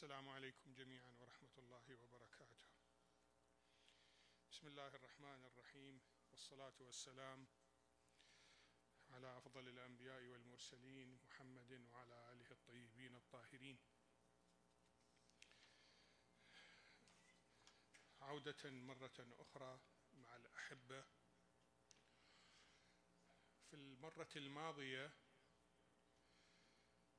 السلام 0.00 0.28
عليكم 0.28 0.74
جميعا 0.74 1.10
ورحمة 1.20 1.58
الله 1.58 1.96
وبركاته. 2.02 2.66
بسم 4.50 4.66
الله 4.66 4.86
الرحمن 4.86 5.44
الرحيم 5.44 6.00
والصلاة 6.30 6.72
والسلام 6.80 7.46
على 9.10 9.36
أفضل 9.36 9.68
الأنبياء 9.68 10.22
والمرسلين 10.26 11.18
محمد 11.24 11.86
وعلى 11.92 12.32
آله 12.32 12.50
الطيبين 12.50 13.16
الطاهرين. 13.16 13.78
عودة 18.20 18.70
مرة 18.70 19.18
أخرى 19.38 19.80
مع 20.12 20.36
الأحبة 20.36 21.04
في 23.70 23.74
المرة 23.74 24.32
الماضية 24.36 25.12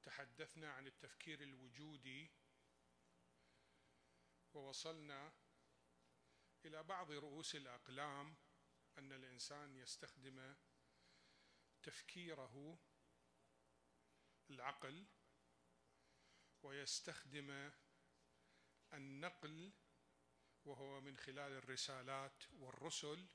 تحدثنا 0.03 0.73
عن 0.73 0.87
التفكير 0.87 1.43
الوجودي 1.43 2.40
ووصلنا 4.53 5.33
إلى 6.65 6.83
بعض 6.83 7.11
رؤوس 7.11 7.55
الأقلام 7.55 8.35
أن 8.97 9.13
الإنسان 9.13 9.75
يستخدم 9.75 10.55
تفكيره 11.83 12.79
العقل 14.49 15.05
ويستخدم 16.63 17.71
النقل 18.93 19.71
وهو 20.65 21.01
من 21.01 21.17
خلال 21.17 21.51
الرسالات 21.51 22.43
والرسل 22.53 23.27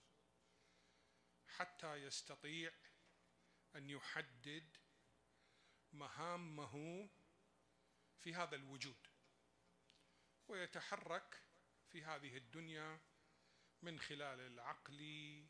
حتى 1.47 1.95
يستطيع 1.95 2.73
أن 3.77 3.91
يحدد 3.91 4.77
مهامه 5.93 7.09
في 8.21 8.35
هذا 8.35 8.57
الوجود. 8.57 9.16
ويتحرك 10.49 11.43
في 11.89 12.05
هذه 12.05 12.37
الدنيا 12.37 13.01
من 13.83 14.01
خلال 14.01 14.41
العقل 14.41 15.45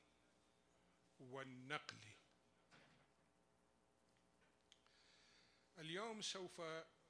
والنقل. 1.18 2.14
اليوم 5.78 6.22
سوف 6.22 6.60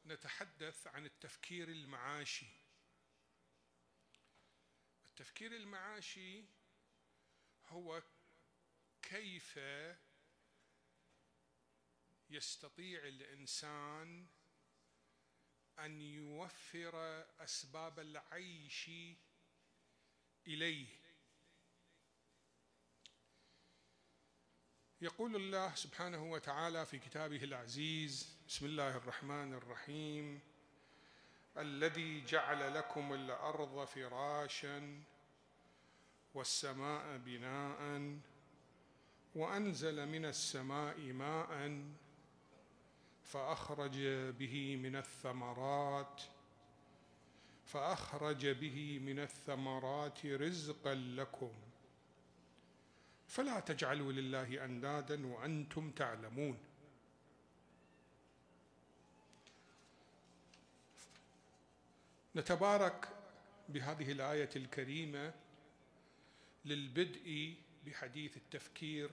نتحدث 0.07 0.87
عن 0.87 1.07
التفكير 1.07 1.69
المعاشي. 1.69 2.47
التفكير 5.07 5.57
المعاشي 5.57 6.45
هو 7.69 8.03
كيف 9.03 9.59
يستطيع 12.31 13.03
الإنسان 13.09 14.27
أن 15.79 16.01
يوفر 16.01 17.25
أسباب 17.41 17.99
العيش 17.99 18.91
إليه. 20.47 20.87
يقول 25.01 25.37
الله 25.37 25.75
سبحانه 25.75 26.31
وتعالى 26.33 26.87
في 26.87 26.99
كتابه 26.99 27.45
العزيز 27.45 28.37
بسم 28.49 28.67
الله 28.67 28.97
الرحمن 28.97 29.55
الرحيم 29.55 30.41
الذي 31.57 32.25
جعل 32.25 32.75
لكم 32.75 33.13
الأرض 33.13 33.85
فراشا 33.85 35.03
والسماء 36.35 37.17
بناء 37.19 38.19
وأنزل 39.35 40.07
من 40.07 40.25
السماء 40.25 40.99
ماء 40.99 41.83
فأخرج 43.27 43.99
به 44.39 44.77
من 44.77 44.97
الثمرات 44.97 46.23
فأخرج 47.67 48.47
به 48.47 48.99
من 48.99 49.19
الثمرات 49.19 50.27
رزقا 50.27 50.95
لكم. 50.95 51.53
فلا 53.29 53.61
تجعلوا 53.61 54.13
لله 54.13 54.65
أندادا 54.65 55.27
وأنتم 55.27 55.91
تعلمون. 55.91 56.59
نتبارك 62.37 63.09
بهذه 63.69 64.13
الآية 64.13 64.51
الكريمة 64.57 65.35
للبدء 66.65 67.55
بحديث 67.87 68.37
التفكير 68.37 69.11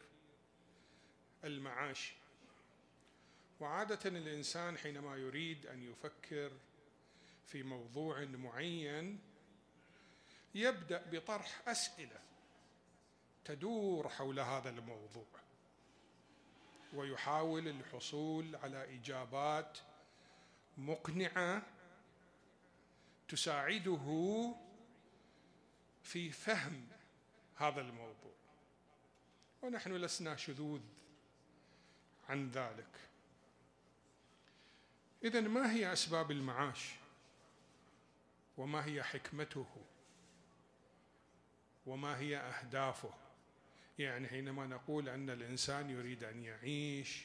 المعاشي 1.44 2.23
وعادة 3.60 4.00
الإنسان 4.10 4.78
حينما 4.78 5.16
يريد 5.16 5.66
أن 5.66 5.84
يفكر 5.84 6.52
في 7.46 7.64
موضوع 7.64 8.26
معين 8.26 9.20
يبدأ 10.56 11.10
بطرح 11.12 11.68
أسئلة 11.68 12.20
تدور 13.46 14.10
حول 14.10 14.40
هذا 14.40 14.70
الموضوع 14.70 15.26
ويحاول 16.94 17.68
الحصول 17.68 18.56
على 18.56 18.96
إجابات 18.96 19.78
مقنعة 20.78 21.62
تساعده 23.28 24.56
في 26.04 26.32
فهم 26.32 26.88
هذا 27.56 27.82
الموضوع. 27.82 28.34
ونحن 29.62 29.94
لسنا 29.94 30.36
شذوذ 30.36 30.82
عن 32.30 32.52
ذلك. 32.52 33.00
إذا 35.24 35.42
ما 35.42 35.72
هي 35.72 35.94
أسباب 35.94 36.32
المعاش؟ 36.32 36.96
وما 38.58 38.86
هي 38.86 39.04
حكمته؟ 39.04 39.68
وما 41.86 42.18
هي 42.18 42.38
أهدافه؟ 42.38 43.14
يعني 44.00 44.28
حينما 44.28 44.68
نقول 44.68 45.10
أن 45.10 45.30
الإنسان 45.30 45.90
يريد 45.90 46.24
أن 46.24 46.44
يعيش 46.44 47.22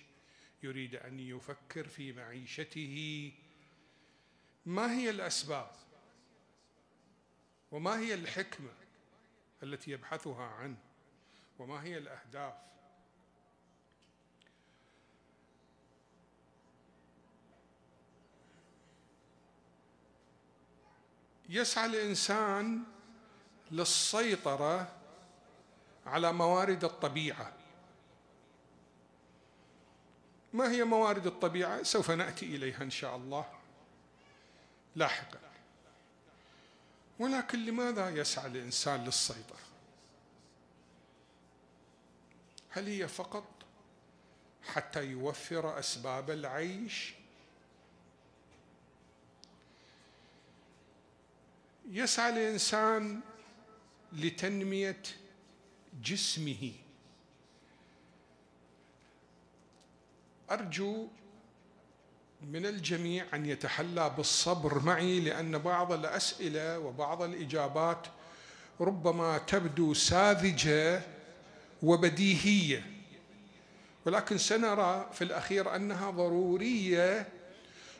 يريد 0.62 0.96
أن 0.96 1.20
يفكر 1.20 1.88
في 1.88 2.12
معيشته 2.12 3.32
ما 4.66 4.92
هي 4.92 5.10
الأسباب؟ 5.10 5.70
وما 7.70 7.98
هي 7.98 8.14
الحكمة 8.14 8.72
التي 9.62 9.90
يبحثها 9.90 10.44
عنه؟ 10.44 10.76
وما 11.58 11.82
هي 11.82 11.98
الأهداف؟ 11.98 12.54
يسعى 21.48 21.86
الإنسان 21.86 22.82
للسيطرة 23.70 24.92
على 26.06 26.32
موارد 26.32 26.84
الطبيعة. 26.84 27.52
ما 30.52 30.70
هي 30.70 30.84
موارد 30.84 31.26
الطبيعة؟ 31.26 31.82
سوف 31.82 32.10
نأتي 32.10 32.46
إليها 32.46 32.82
إن 32.82 32.90
شاء 32.90 33.16
الله 33.16 33.46
لاحقا. 34.96 35.38
ولكن 37.18 37.64
لماذا 37.64 38.10
يسعى 38.10 38.46
الإنسان 38.46 39.04
للسيطرة؟ 39.04 39.58
هل 42.70 42.86
هي 42.86 43.08
فقط 43.08 43.44
حتى 44.68 45.04
يوفر 45.04 45.78
أسباب 45.78 46.30
العيش 46.30 47.14
يسعى 51.92 52.30
الإنسان 52.30 53.20
لتنمية 54.12 55.02
جسمه. 56.02 56.72
أرجو 60.50 61.08
من 62.52 62.66
الجميع 62.66 63.26
أن 63.34 63.46
يتحلى 63.46 64.10
بالصبر 64.16 64.78
معي 64.78 65.20
لأن 65.20 65.58
بعض 65.58 65.92
الأسئلة 65.92 66.78
وبعض 66.78 67.22
الإجابات 67.22 68.06
ربما 68.80 69.38
تبدو 69.38 69.94
ساذجة 69.94 71.02
وبديهية. 71.82 72.86
ولكن 74.06 74.38
سنرى 74.38 75.10
في 75.12 75.24
الأخير 75.24 75.76
أنها 75.76 76.10
ضرورية 76.10 77.28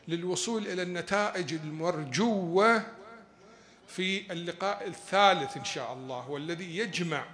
للوصول 0.07 0.67
إلى 0.67 0.81
النتائج 0.81 1.53
المرجوة 1.53 2.98
في 3.89 4.31
اللقاء 4.31 4.87
الثالث 4.87 5.57
إن 5.57 5.65
شاء 5.65 5.93
الله 5.93 6.29
والذي 6.29 6.77
يجمع 6.77 7.25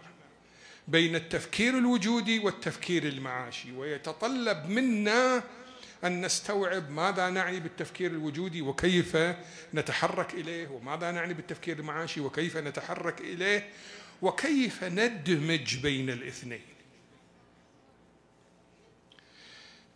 بين 0.88 1.16
التفكير 1.16 1.78
الوجودي 1.78 2.40
والتفكير 2.40 3.08
المعاشي 3.08 3.72
ويتطلب 3.72 4.70
منا 4.70 5.44
أن 6.04 6.26
نستوعب 6.26 6.90
ماذا 6.92 7.30
نعني 7.30 7.60
بالتفكير 7.60 8.12
الوجودي 8.12 8.62
وكيف 8.62 9.18
نتحرك 9.74 10.34
إليه 10.34 10.68
وماذا 10.68 11.12
نعني 11.12 11.34
بالتفكير 11.34 11.80
المعاشي 11.80 12.20
وكيف 12.20 12.58
نتحرك 12.58 13.22
إليه 13.22 13.70
وكيف 14.22 14.84
ندمج 14.84 15.78
بين 15.78 16.10
الاثنين. 16.10 16.66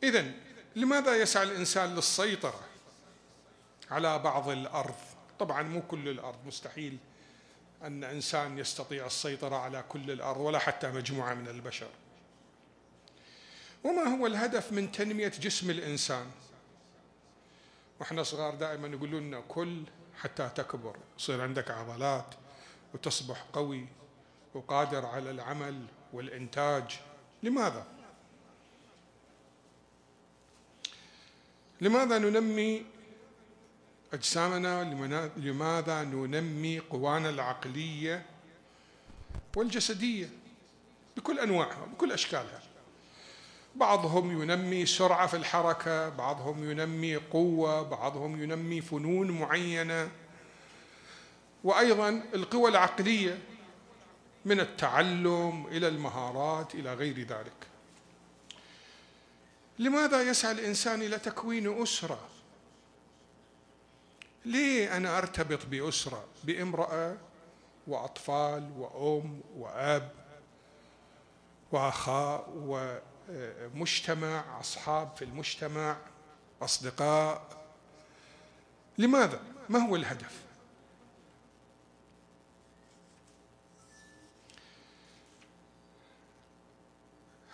اذا 0.03 0.31
لماذا 0.75 1.15
يسعى 1.15 1.43
الإنسان 1.43 1.95
للسيطرة 1.95 2.59
على 3.91 4.19
بعض 4.19 4.49
الأرض؟ 4.49 5.08
طبعا 5.39 5.61
مو 5.61 5.81
كل 5.81 6.09
الأرض 6.09 6.37
مستحيل 6.47 6.97
أن 7.83 8.03
إنسان 8.03 8.57
يستطيع 8.57 9.05
السيطرة 9.05 9.55
على 9.55 9.83
كل 9.89 10.11
الأرض 10.11 10.39
ولا 10.39 10.59
حتى 10.59 10.91
مجموعة 10.91 11.33
من 11.33 11.47
البشر. 11.47 11.89
وما 13.83 14.03
هو 14.03 14.27
الهدف 14.27 14.71
من 14.71 14.91
تنمية 14.91 15.27
جسم 15.27 15.69
الإنسان؟ 15.69 16.31
وإحنا 17.99 18.23
صغار 18.23 18.55
دائما 18.55 18.87
يقولون 18.87 19.23
لنا 19.23 19.39
كل 19.47 19.83
حتى 20.21 20.49
تكبر 20.55 20.95
يصير 21.19 21.41
عندك 21.41 21.71
عضلات 21.71 22.35
وتصبح 22.93 23.45
قوي 23.53 23.85
وقادر 24.53 25.05
على 25.05 25.31
العمل 25.31 25.85
والإنتاج. 26.13 26.99
لماذا؟ 27.43 27.85
لماذا 31.81 32.17
ننمي 32.17 32.85
أجسامنا 34.13 34.83
لماذا 35.37 36.03
ننمي 36.03 36.79
قوانا 36.79 37.29
العقلية 37.29 38.25
والجسدية؟ 39.55 40.29
بكل 41.17 41.39
أنواعها 41.39 41.85
بكل 41.85 42.11
أشكالها. 42.11 42.61
بعضهم 43.75 44.41
ينمي 44.41 44.85
سرعة 44.85 45.27
في 45.27 45.37
الحركة 45.37 46.09
بعضهم 46.09 46.71
ينمي 46.71 47.15
قوة 47.15 47.81
بعضهم 47.81 48.43
ينمي 48.43 48.81
فنون 48.81 49.31
معينة. 49.31 50.11
وأيضا 51.63 52.23
القوى 52.33 52.69
العقلية 52.69 53.39
من 54.45 54.59
التعلم 54.59 55.67
إلى 55.67 55.87
المهارات 55.87 56.75
إلى 56.75 56.93
غير 56.93 57.19
ذلك. 57.19 57.67
لماذا 59.79 60.21
يسعى 60.21 60.51
الإنسان 60.51 61.01
إلى 61.01 61.19
تكوين 61.19 61.81
أسرة؟ 61.81 62.28
ليه 64.45 64.97
أنا 64.97 65.17
أرتبط 65.17 65.65
بأسرة 65.65 66.25
بامرأة 66.43 67.17
وأطفال 67.87 68.71
وأم 68.77 69.41
وأب 69.55 70.11
وأخاء 71.71 72.49
ومجتمع 73.29 74.59
أصحاب 74.59 75.15
في 75.15 75.25
المجتمع 75.25 75.97
أصدقاء 76.61 77.65
لماذا؟ 78.97 79.41
ما 79.69 79.79
هو 79.79 79.95
الهدف؟ 79.95 80.49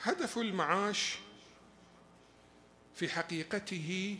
هدف 0.01 0.38
المعاش 0.38 1.17
في 2.95 3.09
حقيقته 3.09 4.17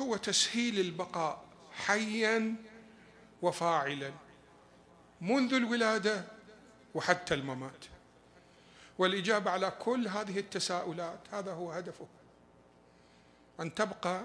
هو 0.00 0.16
تسهيل 0.16 0.80
البقاء 0.80 1.44
حيا 1.72 2.54
وفاعلا 3.42 4.12
منذ 5.20 5.54
الولادة 5.54 6.24
وحتى 6.94 7.34
الممات. 7.34 7.84
والإجابة 8.98 9.50
على 9.50 9.70
كل 9.70 10.08
هذه 10.08 10.38
التساؤلات 10.38 11.20
هذا 11.32 11.52
هو 11.52 11.72
هدفه. 11.72 12.06
أن 13.60 13.74
تبقى 13.74 14.24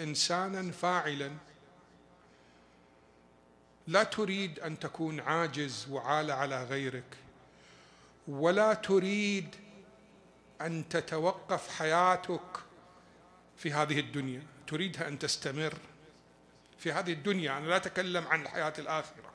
انسانا 0.00 0.72
فاعلا. 0.72 1.30
لا 3.86 4.02
تريد 4.02 4.60
أن 4.60 4.78
تكون 4.78 5.20
عاجز 5.20 5.86
وعال 5.90 6.30
على 6.30 6.64
غيرك 6.64 7.16
ولا 8.28 8.74
تريد 8.74 9.56
أن 10.60 10.88
تتوقف 10.88 11.78
حياتك 11.78 12.60
في 13.56 13.72
هذه 13.72 14.00
الدنيا. 14.00 14.42
تريدها 14.70 15.08
أن 15.08 15.18
تستمر 15.18 15.74
في 16.78 16.92
هذه 16.92 17.12
الدنيا 17.12 17.58
أنا 17.58 17.66
لا 17.66 17.76
أتكلم 17.76 18.26
عن 18.26 18.42
الحياة 18.42 18.72
الآخرة. 18.78 19.32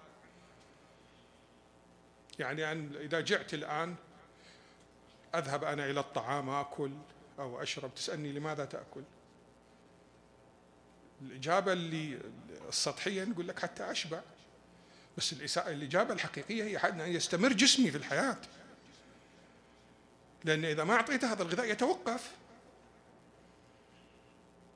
يعني 2.40 2.72
أن 2.72 2.96
إذا 2.96 3.20
جعت 3.20 3.54
الآن 3.54 3.96
أذهب 5.36 5.64
أنا 5.64 5.86
إلى 5.86 6.00
الطعام 6.00 6.50
اكل 6.50 6.92
أو 7.40 7.62
أشرب 7.62 7.96
تسألني 7.96 8.32
لماذا 8.32 8.66
تأكل؟ 8.66 9.04
الإجابة 11.22 11.74
اللي 11.74 12.20
السطحية 12.70 13.24
نقول 13.24 13.48
لك 13.48 13.60
حتى 13.60 13.92
أشبع. 13.92 14.22
بس 15.18 15.58
الإجابة 15.58 16.14
الحقيقية 16.14 16.64
هي 16.64 16.78
أن 16.78 17.00
يستمر 17.00 17.54
جسمي 17.54 17.92
في 17.92 17.98
الحياة. 17.98 18.38
لأن 20.44 20.66
إذا 20.66 20.84
ما 20.84 20.94
أعطيته 20.94 21.32
هذا 21.32 21.44
الغذاء 21.44 21.72
يتوقف. 21.72 22.32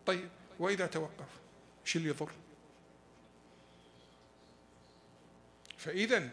طيب 0.06 0.29
وإذا 0.59 0.88
توقف 0.88 1.27
إيش 1.85 1.95
اللي 1.95 2.09
يضر. 2.09 2.31
فإذا 5.77 6.29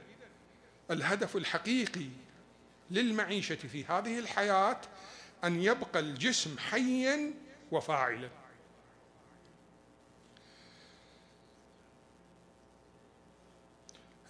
الهدف 0.91 1.37
الحقيقي 1.37 2.09
للمعيشة 2.91 3.55
في 3.55 3.85
هذه 3.85 4.19
الحياة 4.19 4.81
أن 5.45 5.63
يبقى 5.63 6.01
الجسم 6.01 6.59
حيا 6.59 7.35
وفاعلا. 7.73 8.31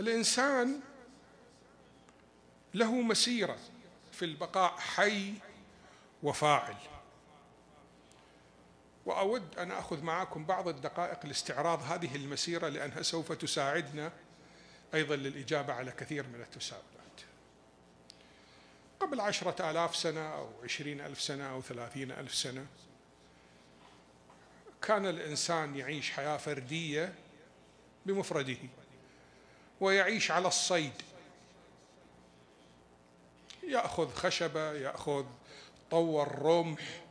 الإنسان 0.00 0.80
له 2.74 3.00
مسيرة 3.00 3.58
في 4.12 4.24
البقاء 4.24 4.76
حي 4.76 5.34
وفاعل. 6.22 6.76
وأود 9.06 9.58
أن 9.58 9.70
أخذ 9.72 10.02
معكم 10.02 10.44
بعض 10.44 10.68
الدقائق 10.68 11.26
لاستعراض 11.26 11.82
هذه 11.82 12.16
المسيرة 12.16 12.68
لأنها 12.68 13.02
سوف 13.02 13.32
تساعدنا 13.32 14.12
أيضا 14.94 15.16
للإجابة 15.16 15.72
على 15.72 15.90
كثير 15.90 16.26
من 16.26 16.40
التساؤلات. 16.40 16.86
قبل 19.00 19.20
عشرة 19.20 19.70
آلاف 19.70 19.96
سنة 19.96 20.34
أو 20.34 20.48
عشرين 20.64 21.00
ألف 21.00 21.20
سنة 21.20 21.50
أو 21.50 21.62
ثلاثين 21.62 22.12
ألف 22.12 22.34
سنة 22.34 22.66
كان 24.82 25.06
الإنسان 25.06 25.76
يعيش 25.76 26.10
حياة 26.10 26.36
فردية 26.36 27.14
بمفرده 28.06 28.56
ويعيش 29.80 30.30
على 30.30 30.48
الصيد 30.48 30.92
يأخذ 33.62 34.14
خشبة 34.14 34.72
يأخذ 34.72 35.24
طور 35.90 36.38
رمح 36.38 37.05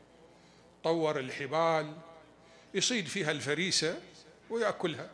طور 0.86 1.20
الحبال 1.20 1.94
يصيد 2.74 3.08
فيها 3.08 3.32
الفريسة 3.32 4.02
ويأكلها. 4.50 5.10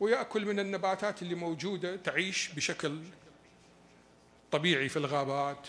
ويأكل 0.00 0.46
من 0.46 0.60
النباتات 0.60 1.22
اللي 1.22 1.34
موجودة 1.34 1.96
تعيش 1.96 2.48
بشكل 2.48 3.02
طبيعي 4.52 4.88
في 4.88 4.96
الغابات 4.96 5.68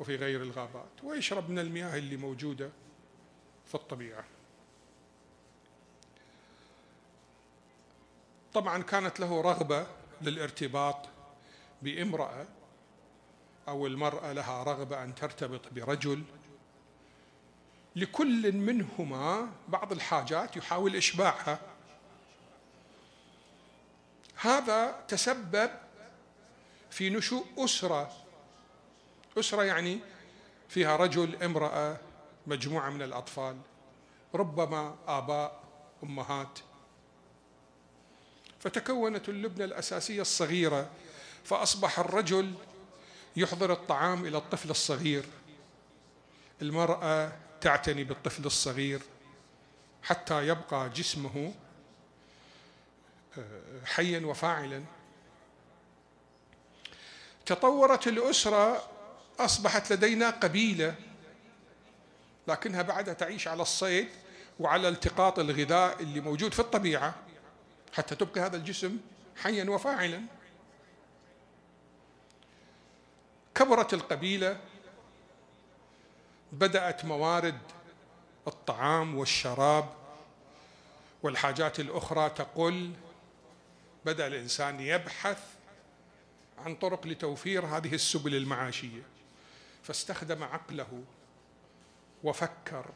وفي 0.00 0.16
غير 0.16 0.42
الغابات 0.42 0.90
ويشرب 1.02 1.50
من 1.50 1.58
المياه 1.58 1.98
اللي 1.98 2.16
موجودة 2.16 2.70
في 3.66 3.74
الطبيعة. 3.74 4.24
طبعا 8.54 8.82
كانت 8.82 9.20
له 9.20 9.40
رغبة 9.40 9.86
للارتباط 10.22 11.08
بامرأة 11.82 12.46
أو 13.68 13.86
المرأة 13.86 14.32
لها 14.32 14.62
رغبة 14.62 15.04
أن 15.04 15.14
ترتبط 15.14 15.72
برجل. 15.72 16.22
لكل 17.96 18.52
منهما 18.52 19.48
بعض 19.68 19.92
الحاجات 19.92 20.56
يحاول 20.56 20.96
إشباعها. 20.96 21.60
هذا 24.36 25.04
تسبب 25.08 25.70
في 26.90 27.10
نشوء 27.10 27.46
أسرة. 27.58 28.12
أسرة 29.38 29.64
يعني 29.64 29.98
فيها 30.68 30.96
رجل 30.96 31.42
امرأة 31.42 31.96
مجموعة 32.46 32.90
من 32.90 33.02
الأطفال 33.02 33.56
ربما 34.34 34.96
آباء 35.06 35.60
أمهات. 36.02 36.58
فتكونت 38.60 39.28
اللبنة 39.28 39.64
الأساسية 39.64 40.20
الصغيرة 40.20 40.90
فأصبح 41.44 41.98
الرجل 41.98 42.54
يحضر 43.36 43.72
الطعام 43.72 44.26
إلى 44.26 44.38
الطفل 44.38 44.70
الصغير. 44.70 45.24
المرأة 46.62 47.32
تعتني 47.60 48.04
بالطفل 48.04 48.44
الصغير 48.44 49.00
حتى 50.02 50.46
يبقى 50.46 50.88
جسمه 50.90 51.54
آه، 53.38 53.84
حيا 53.84 54.26
وفاعلا. 54.26 54.82
تطورت 57.46 58.06
الأسرة 58.06 58.88
أصبحت 59.38 59.92
لدينا 59.92 60.30
قبيلة 60.30 60.94
لكنها 62.48 62.82
بعدها 62.82 63.14
تعيش 63.14 63.48
على 63.48 63.62
الصيد 63.62 64.08
وعلى 64.60 64.88
التقاط 64.88 65.38
الغذاء 65.38 66.02
اللي 66.02 66.20
موجود 66.20 66.52
في 66.54 66.60
الطبيعة 66.60 67.14
حتى 67.92 68.14
تبقي 68.16 68.40
هذا 68.40 68.56
الجسم 68.56 68.98
حيا 69.36 69.70
وفاعلا. 69.70 70.22
كبرت 73.54 73.94
القبيلة 73.94 74.60
بدأت 76.52 77.04
موارد 77.04 77.58
الطعام 78.46 79.18
والشراب 79.18 79.94
والحاجات 81.22 81.80
الأخرى 81.80 82.30
تقل 82.30 82.92
بدأ 84.04 84.26
الإنسان 84.26 84.80
يبحث 84.80 85.42
عن 86.58 86.74
طرق 86.74 87.06
لتوفير 87.06 87.66
هذه 87.66 87.94
السبل 87.94 88.34
المعاشية. 88.34 89.02
فاستخدم 89.82 90.44
عقله 90.44 91.02
وفكر. 92.24 92.86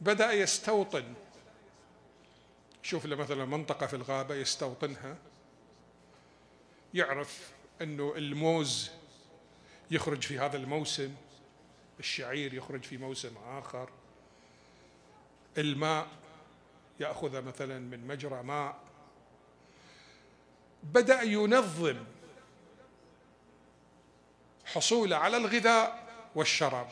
بدأ 0.00 0.32
يستوطن. 0.32 1.14
شوف 2.82 3.06
له 3.06 3.16
مثلا 3.16 3.44
منطقة 3.44 3.86
في 3.86 3.96
الغابة 3.96 4.34
يستوطنها. 4.34 5.16
يعرف 6.94 7.50
إنه 7.82 8.14
الموز 8.16 8.90
يخرج 9.90 10.22
في 10.22 10.38
هذا 10.38 10.56
الموسم 10.56 11.14
الشعير 11.98 12.54
يخرج 12.54 12.82
في 12.82 12.96
موسم 12.96 13.36
آخر. 13.36 13.90
الماء 15.58 16.06
يأخذ 17.00 17.42
مثلا 17.42 17.78
من 17.78 18.06
مجرى 18.06 18.42
ماء. 18.42 18.78
بدأ 20.82 21.22
ينظم 21.22 22.04
حصوله 24.64 25.16
على 25.16 25.36
الغذاء 25.36 26.08
والشراب. 26.34 26.88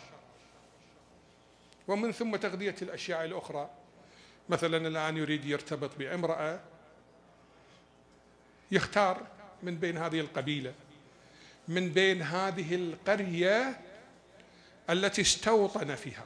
ومن 1.88 2.12
ثم 2.12 2.36
تغذية 2.36 2.76
الأشياء 2.82 3.24
الأخرى. 3.24 3.70
مثلا 4.48 4.88
الآن 4.88 5.16
يريد 5.16 5.44
يرتبط 5.44 5.90
بامرأة 5.98 6.60
يختار 8.70 9.26
من 9.62 9.78
بين 9.78 9.98
هذه 9.98 10.20
القبيلة. 10.20 10.74
من 11.68 11.88
بين 11.92 12.22
هذه 12.22 12.74
القرية 12.74 13.80
التي 14.90 15.22
استوطن 15.22 15.94
فيها. 15.94 16.24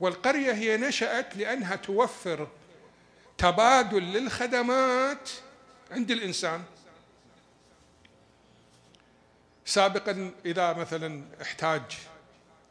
والقرية 0.00 0.52
هي 0.52 0.76
نشأت 0.76 1.36
لأنها 1.36 1.76
توفر 1.76 2.48
تبادل 3.38 4.02
للخدمات 4.02 5.30
عند 5.90 6.10
الإنسان. 6.10 6.62
سابقا 9.64 10.30
إذا 10.46 10.72
مثلا 10.72 11.22
احتاج 11.42 11.82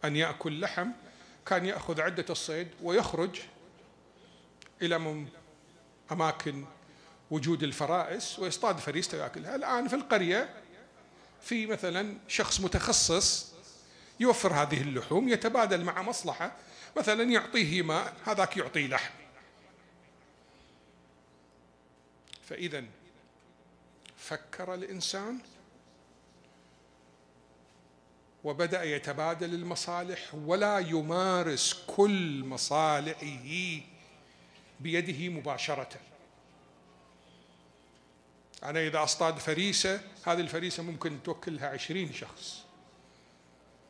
أن 0.05 0.15
يأكل 0.15 0.62
لحم 0.62 0.89
كان 1.46 1.65
يأخذ 1.65 2.01
عدة 2.01 2.25
الصيد 2.29 2.67
ويخرج 2.84 3.39
إلى 4.81 5.25
أماكن 6.12 6.65
وجود 7.31 7.63
الفرائس 7.63 8.39
ويصطاد 8.39 8.77
فريسته 8.77 9.17
ويأكلها. 9.17 9.55
الآن 9.55 9.88
في 9.88 9.96
القرية 9.96 10.50
في 11.41 11.65
مثلا 11.65 12.17
شخص 12.27 12.60
متخصص 12.60 13.53
يوفر 14.20 14.53
هذه 14.53 14.82
اللحوم 14.82 15.29
يتبادل 15.29 15.84
مع 15.84 16.01
مصلحة 16.01 16.56
مثلا 16.98 17.24
يعطيه 17.24 17.82
ماء 17.82 18.13
هذاك 18.25 18.58
يعطيه 18.58 18.88
لحم. 18.88 19.13
فاذا 22.50 22.84
فكر 24.17 24.74
الإنسان 24.74 25.39
وبدأ 28.44 28.84
يتبادل 28.84 29.53
المصالح 29.53 30.36
ولا 30.36 30.79
يمارس 30.79 31.84
كل 31.88 32.44
مصالحه 32.44 33.82
بيده 34.79 35.29
مباشرة. 35.29 35.89
أنا 38.63 38.87
إذا 38.87 39.03
أصطاد 39.03 39.37
فريسة 39.37 40.01
هذه 40.25 40.39
الفريسة 40.39 40.83
ممكن 40.83 41.23
توكلها 41.23 41.69
عشرين 41.69 42.13
شخص. 42.13 42.63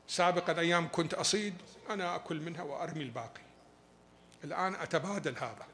سابقا 0.07 0.59
أيام 0.59 0.89
كنت 0.91 1.13
أصيد 1.13 1.53
أنا 1.89 2.15
أكل 2.15 2.41
منها 2.41 2.63
وأرمي 2.63 3.03
الباقي. 3.03 3.41
الآن 4.43 4.75
أتبادل 4.75 5.35
هذا. 5.37 5.65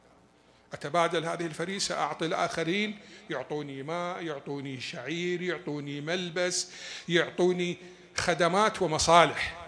أتبادل 0.74 1.26
هذه 1.26 1.46
الفريسة 1.46 1.96
أعطي 1.96 2.26
الآخرين 2.26 3.00
يعطوني 3.30 3.84
ماء 3.84 4.24
يعطوني 4.24 4.82
شعير 4.82 5.42
يعطوني 5.42 6.02
ملبس 6.02 6.72
يعطوني 7.10 7.78
خدمات 8.18 8.82
ومصالح. 8.82 9.68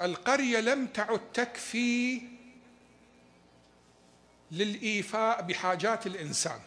القرية 0.00 0.60
لم 0.60 0.86
تعد 0.86 1.20
تكفي 1.34 2.22
للإيفاء 4.52 5.42
بحاجات 5.42 6.06
الإنسان. 6.06 6.60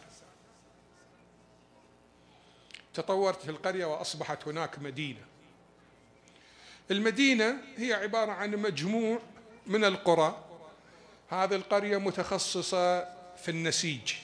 تطورت 2.94 3.42
في 3.42 3.50
القرية 3.50 3.84
وأصبحت 3.84 4.48
هناك 4.48 4.78
مدينة. 4.78 5.20
المدينة 6.90 7.56
هي 7.76 7.92
عبارة 7.92 8.32
عن 8.32 8.50
مجموع 8.50 9.18
من 9.66 9.84
القرى. 9.84 10.44
هذه 11.28 11.54
القرية 11.54 11.96
متخصصة 11.96 13.00
في 13.36 13.48
النسيج. 13.48 14.14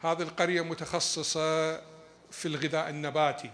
هذه 0.00 0.22
القرية 0.22 0.60
متخصصة 0.60 1.76
في 2.30 2.46
الغذاء 2.46 2.88
النباتي. 2.88 3.50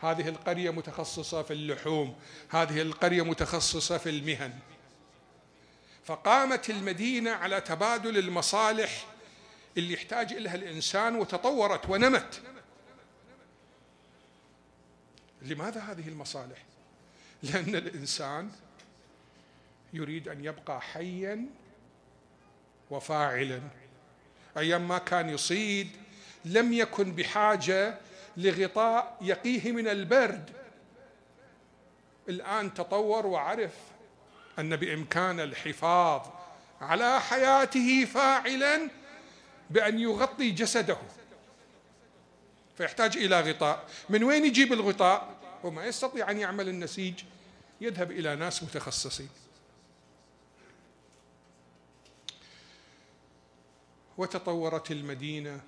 هذه 0.00 0.28
القرية 0.28 0.70
متخصصة 0.70 1.42
في 1.42 1.52
اللحوم. 1.52 2.16
هذه 2.48 2.82
القرية 2.82 3.22
متخصصة 3.22 3.98
في 3.98 4.10
المهن. 4.10 4.58
فقامت 6.04 6.70
المدينة 6.70 7.30
على 7.30 7.60
تبادل 7.60 8.18
المصالح 8.18 9.06
اللي 9.76 9.94
يحتاج 9.94 10.32
إليها 10.32 10.54
الإنسان 10.54 11.16
وتطورت 11.16 11.88
ونمت. 11.88 12.42
لماذا 15.42 15.80
هذه 15.80 16.08
المصالح؟ 16.08 16.58
لأن 17.42 17.76
الإنسان 17.76 18.50
يريد 19.92 20.28
أن 20.28 20.44
يبقى 20.44 20.80
حيا 20.80 21.46
وفاعلا. 22.90 23.60
أيام 24.56 24.88
ما 24.88 24.98
كان 24.98 25.28
يصيد 25.28 25.90
لم 26.44 26.72
يكن 26.72 27.12
بحاجة 27.12 27.98
لغطاء 28.36 29.18
يقيه 29.20 29.72
من 29.72 29.88
البرد. 29.88 30.50
الآن 32.28 32.74
تطور 32.74 33.26
وعرف 33.26 33.72
أن 34.58 34.76
بإمكان 34.76 35.40
الحفاظ 35.40 36.26
على 36.80 37.20
حياته 37.20 38.04
فاعلا 38.04 38.90
بأن 39.70 39.98
يغطي 39.98 40.50
جسده. 40.50 40.98
فيحتاج 42.76 43.16
إلى 43.16 43.40
غطاء. 43.40 43.88
من 44.08 44.24
وين 44.24 44.44
يجيب 44.44 44.72
الغطاء؟ 44.72 45.36
هو 45.64 45.70
ما 45.70 45.86
يستطيع 45.86 46.30
أن 46.30 46.38
يعمل 46.38 46.68
النسيج 46.68 47.14
يذهب 47.80 48.10
إلى 48.10 48.36
ناس 48.36 48.62
متخصصين. 48.62 49.28
وتطورت 54.18 54.90
المدينة 54.90 55.60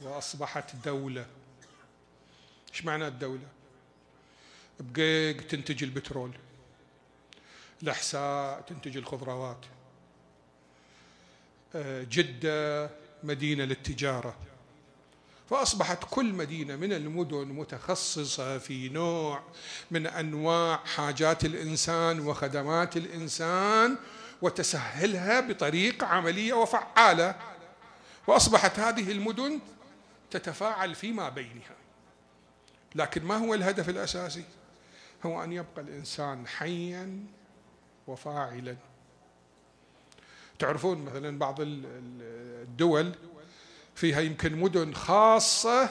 وأصبحت 0.00 0.76
دولة. 0.76 1.26
إيش 2.70 2.84
معنى 2.84 3.06
الدولة؟ 3.06 3.48
بقيق 4.80 5.46
تنتج 5.46 5.82
البترول. 5.82 6.32
الأحساء 7.82 8.60
تنتج 8.60 8.96
الخضروات. 8.96 9.66
آه، 11.74 12.06
جدة 12.10 12.90
مدينة 13.24 13.64
للتجارة. 13.64 14.36
فأصبحت 15.50 15.98
كل 16.10 16.32
مدينة 16.32 16.76
من 16.76 16.92
المدن 16.92 17.46
متخصصة 17.46 18.58
في 18.58 18.88
نوع 18.88 19.42
من 19.90 20.06
أنواع 20.06 20.76
حاجات 20.76 21.44
الإنسان 21.44 22.20
وخدمات 22.20 22.96
الإنسان 22.96 23.96
وتسهلها 24.42 25.40
بطريقة 25.40 26.06
عملية 26.06 26.52
وفعالة. 26.52 27.34
وأصبحت 28.26 28.78
هذه 28.78 29.12
المدن 29.12 29.60
تتفاعل 30.30 30.94
فيما 30.94 31.28
بينها. 31.28 31.76
لكن 32.94 33.24
ما 33.24 33.36
هو 33.36 33.54
الهدف 33.54 33.88
الأساسي؟ 33.88 34.44
هو 35.26 35.44
أن 35.44 35.52
يبقى 35.52 35.82
الإنسان 35.82 36.46
حيا 36.46 37.26
وفاعلا. 38.06 38.76
تعرفون 40.58 41.04
مثلا 41.04 41.38
بعض 41.38 41.56
الدول 41.60 43.14
فيها 43.94 44.20
يمكن 44.20 44.56
مدن 44.56 44.94
خاصة 44.94 45.90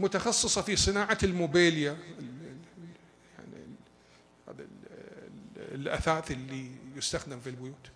متخصصة 0.00 0.62
في 0.62 0.76
صناعة 0.76 1.18
الموبيليا 1.22 1.92
يعني 3.38 3.66
الأثاث 5.56 6.30
اللي 6.30 6.70
يستخدم 6.96 7.40
في 7.40 7.48
البيوت. 7.50 7.90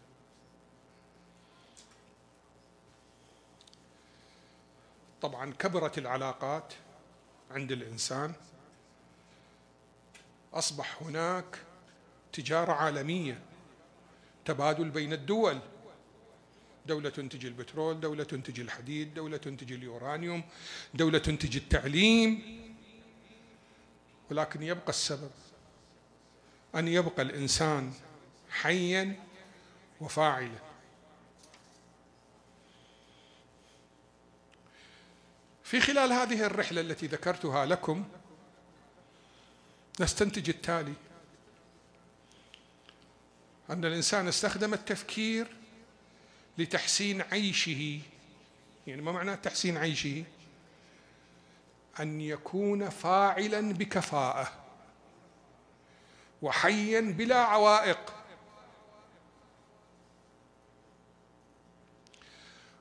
طبعا 5.22 5.52
كبرت 5.52 5.98
العلاقات 5.98 6.72
عند 7.50 7.72
الإنسان. 7.72 8.32
أصبح 10.54 11.02
هناك 11.02 11.58
تجارة 12.36 12.72
عالمية 12.72 13.38
تبادل 14.44 14.90
بين 14.90 15.12
الدول. 15.12 15.58
دولة 16.86 17.10
تنتج 17.10 17.46
البترول 17.46 18.00
دولة 18.00 18.24
تنتج 18.24 18.60
الحديد 18.60 19.14
دولة 19.14 19.36
تنتج 19.36 19.72
اليورانيوم 19.72 20.42
دولة 20.94 21.18
تنتج 21.18 21.56
التعليم. 21.56 22.42
ولكن 24.30 24.62
يبقى 24.62 24.88
السبب 24.88 25.30
أن 26.74 26.88
يبقى 26.88 27.22
الإنسان 27.22 27.92
حيا 28.50 29.16
وفاعلا. 30.00 30.58
في 35.64 35.80
خلال 35.80 36.12
هذه 36.12 36.46
الرحلة 36.46 36.80
التي 36.80 37.06
ذكرتها 37.06 37.66
لكم 37.66 38.04
نستنتج 40.00 40.48
التالي. 40.48 40.94
أن 43.70 43.84
الإنسان 43.84 44.28
استخدم 44.28 44.74
التفكير 44.74 45.46
لتحسين 46.58 47.22
عيشه. 47.22 48.00
يعني 48.86 49.02
ما 49.02 49.12
معنى 49.12 49.36
تحسين 49.36 49.76
عيشه؟ 49.76 50.24
أن 52.00 52.20
يكون 52.20 52.88
فاعلا 52.88 53.72
بكفاءة 53.72 54.52
وحيا 56.42 57.00
بلا 57.00 57.38
عوائق. 57.38 58.12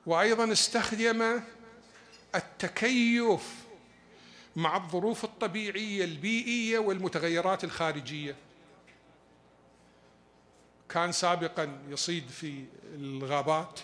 وأيضا 0.06 0.52
استخدم 0.52 1.40
التكيف 2.34 3.66
مع 4.56 4.76
الظروف 4.76 5.24
الطبيعية 5.24 6.04
البيئية 6.04 6.78
والمتغيرات 6.78 7.64
الخارجية. 7.64 8.36
كان 10.96 11.12
سابقا 11.12 11.78
يصيد 11.88 12.28
في 12.28 12.64
الغابات 12.94 13.80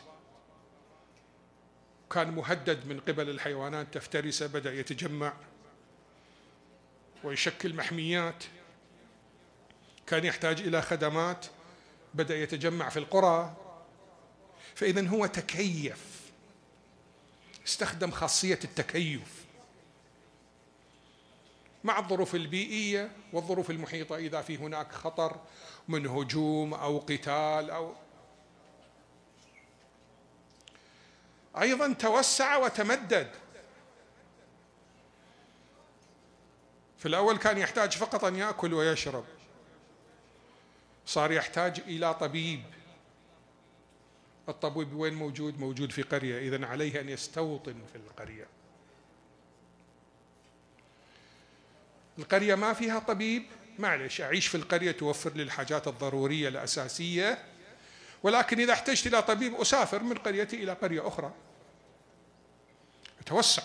كان 2.11 2.31
مهدد 2.31 2.87
من 2.87 3.01
قبل 3.01 3.31
الحيوانات 3.31 3.95
تفترسه 3.95 4.47
بدأ 4.47 4.75
يتجمع 4.75 5.33
ويشكل 7.25 7.75
محميات. 7.75 8.45
كان 10.07 10.25
يحتاج 10.25 10.61
إلى 10.61 10.83
خدمات 10.83 11.47
بدأ 12.15 12.37
يتجمع 12.37 12.89
في 12.89 12.99
القرى. 12.99 13.57
فاذا 14.75 15.09
هو 15.09 15.27
تكيف 15.27 16.21
استخدم 17.67 18.11
خاصية 18.11 18.59
التكيف. 18.65 19.45
مع 21.85 21.99
الظروف 21.99 22.35
البيئية 22.35 23.11
والظروف 23.33 23.71
المحيطة 23.71 24.17
إذا 24.17 24.43
في 24.43 24.57
هناك 24.57 24.93
خطر 24.93 25.41
من 25.89 26.07
هجوم 26.07 26.75
أو 26.75 26.99
قتال 26.99 27.71
أو 27.71 27.95
أيضا 31.61 31.93
توسع 31.93 32.57
وتمدد. 32.57 33.31
في 36.99 37.09
الأول 37.09 37.39
كان 37.39 37.59
يحتاج 37.59 37.93
فقط 37.93 38.25
أن 38.25 38.37
يأكل 38.37 38.75
ويشرب. 38.75 39.25
صار 41.07 41.33
يحتاج 41.33 41.81
إلى 41.81 42.15
طبيب. 42.15 42.63
الطبيب 44.49 44.95
وين 44.95 45.15
موجود؟ 45.15 45.61
موجود 45.61 45.93
في 45.93 46.03
قرية. 46.03 46.39
اذا 46.49 46.67
عليه 46.67 47.01
أن 47.01 47.09
يستوطن 47.09 47.75
في 47.93 47.99
القرية. 47.99 48.47
القرية 52.19 52.55
ما 52.55 52.73
فيها 52.73 52.99
طبيب. 52.99 53.47
معلش 53.79 54.21
أعيش 54.21 54.47
في 54.47 54.55
القرية 54.55 54.93
توفر 54.93 55.33
لي 55.33 55.43
الحاجات 55.43 55.89
الضرورية 55.89 56.49
الأساسية. 56.49 57.45
ولكن 58.23 58.61
إذا 58.61 58.73
احتجت 58.73 59.07
إلى 59.07 59.23
طبيب 59.23 59.55
أسافر 59.55 60.03
من 60.03 60.15
قريتي 60.15 60.57
إلى 60.57 60.73
قرية 60.73 61.09
أخرى. 61.09 61.33
أتوسع 63.21 63.63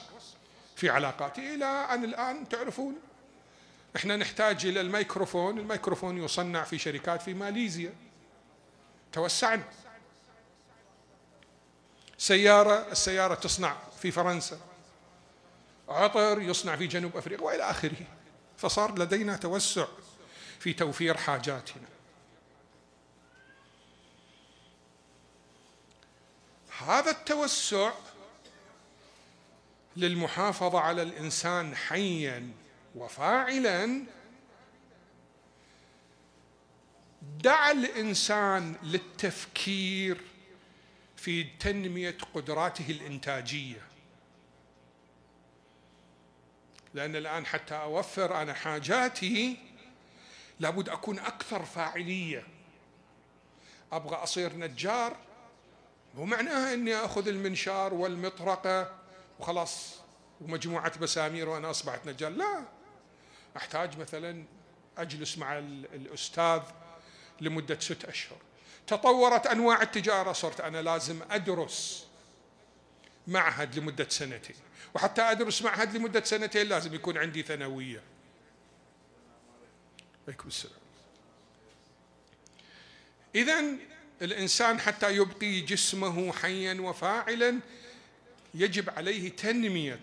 في 0.76 0.90
علاقاتي 0.90 1.56
إلى 1.56 1.66
أن 1.66 2.04
الآن 2.04 2.50
تعرفون 2.50 2.96
إحنا 3.96 4.16
نحتاج 4.16 4.66
إلى 4.66 4.82
الميكروفون. 4.82 5.60
الميكروفون 5.60 6.24
يصنع 6.24 6.64
في 6.64 6.78
شركات 6.78 7.22
في 7.22 7.34
ماليزيا. 7.34 7.94
توسعنا. 9.14 9.64
سيارة 12.18 12.92
السيارة 12.92 13.36
تصنع 13.36 13.78
في 14.02 14.12
فرنسا. 14.12 14.60
عطر 15.90 16.42
يصنع 16.42 16.76
في 16.76 16.88
جنوب 16.88 17.18
أفريقيا 17.18 17.46
وإلى 17.46 17.64
آخره. 17.64 18.17
فصار 18.58 19.00
لدينا 19.00 19.38
توسع 19.38 19.88
في 20.60 20.74
توفير 20.74 21.18
حاجاتنا. 21.18 21.88
هذا 26.80 27.12
التوسع 27.12 27.92
للمحافظة 29.96 30.80
على 30.80 31.02
الإنسان 31.02 31.76
حيا 31.76 32.52
وفاعلا 32.96 34.04
دعا 37.22 37.72
الإنسان 37.72 38.76
للتفكير 38.84 40.22
في 41.16 41.44
تنمية 41.44 42.18
قدراته 42.34 42.92
الإنتاجية. 42.92 43.82
لأن 46.98 47.16
الآن 47.16 47.46
حتى 47.46 47.76
أوفر 47.76 48.42
أنا 48.42 48.54
حاجاتي 48.54 49.58
لابد 50.60 50.90
أكون 50.90 51.20
أكثر 51.20 51.66
فاعلية. 51.66 52.48
أبغى 53.92 54.16
أصير 54.16 54.56
نجار 54.56 55.18
مو 56.16 56.26
معناها 56.26 56.74
إني 56.74 56.96
آخذ 56.96 57.28
المنشار 57.28 57.94
والمطرقة 57.94 58.96
وخلاص 59.40 59.96
ومجموعة 60.42 60.92
مسامير 61.02 61.50
وأنا 61.50 61.70
أصبحت 61.70 62.08
نجار. 62.08 62.32
لا 62.32 62.64
أحتاج 63.58 63.98
مثلا 63.98 64.44
أجلس 64.98 65.38
مع 65.38 65.58
الأستاذ 65.58 66.62
لمدة 67.42 67.80
ست 67.80 68.06
أشهر. 68.06 68.38
تطورت 68.88 69.48
أنواع 69.48 69.82
التجارة 69.82 70.34
صرت 70.34 70.62
أنا 70.62 70.82
لازم 70.82 71.20
أدرس 71.32 72.07
معهد 73.28 73.80
لمدة 73.80 74.10
سنتين. 74.10 74.56
وحتى 74.94 75.22
أدرس 75.22 75.62
معهد 75.62 75.98
لمدة 75.98 76.24
سنتين 76.24 76.68
لازم 76.68 76.94
يكون 76.94 77.18
عندي 77.18 77.44
ثانوية. 77.44 78.02
عليكم 80.28 80.48
السلام. 80.48 80.80
اذا 83.36 83.64
الإنسان 84.22 84.80
حتى 84.80 85.16
يبقي 85.16 85.62
جسمه 85.62 86.34
حيا 86.34 86.74
وفاعلا 86.82 87.60
يجب 88.54 88.90
عليه 88.90 89.30
تنمية 89.30 90.00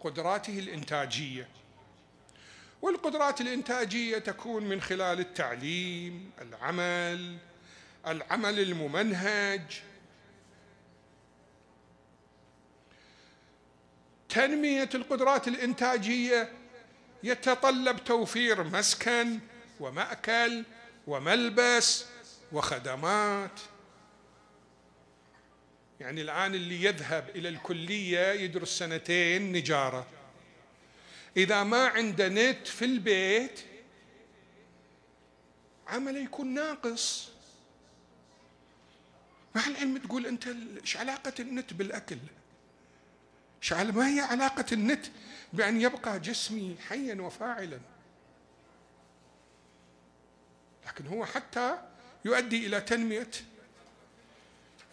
قدراته 0.00 0.58
الإنتاجية. 0.58 1.48
والقدرات 2.82 3.40
الإنتاجية 3.40 4.18
تكون 4.18 4.64
من 4.64 4.80
خلال 4.80 5.20
التعليم 5.20 6.30
العمل 6.40 7.36
العمل 8.06 8.60
الممنهج 8.60 9.62
تنمية 14.34 14.88
القدرات 14.94 15.48
الإنتاجية 15.48 16.52
يتطلب 17.22 18.04
توفير 18.04 18.64
مسكن 18.64 19.38
ومأكل 19.80 20.64
وملبس 21.06 22.04
وخدمات. 22.52 23.60
يعني 26.00 26.22
الآن 26.22 26.54
اللي 26.54 26.84
يذهب 26.84 27.30
إلى 27.34 27.48
الكلية 27.48 28.32
يدرس 28.32 28.78
سنتين 28.78 29.52
نجارة. 29.52 30.06
إذا 31.36 31.62
ما 31.62 31.86
عنده 31.86 32.28
نت 32.28 32.66
في 32.66 32.84
البيت 32.84 33.60
عمله 35.86 36.18
يكون 36.18 36.54
ناقص. 36.54 37.28
مع 39.54 39.66
العلم 39.66 39.98
تقول 39.98 40.26
أنت 40.26 40.46
إيش 40.80 40.96
علاقة 40.96 41.32
النت 41.40 41.72
بالأكل؟ 41.72 42.18
إيش 43.64 43.72
ما 43.72 44.08
هي 44.08 44.20
علاقة 44.20 44.64
النت 44.72 45.06
بأن 45.52 45.80
يبقى 45.80 46.20
جسمي 46.20 46.76
حيا 46.88 47.22
وفاعلا؟ 47.22 47.80
لكن 50.86 51.06
هو 51.06 51.24
حتى 51.24 51.78
يؤدي 52.24 52.66
إلى 52.66 52.80
تنمية 52.80 53.30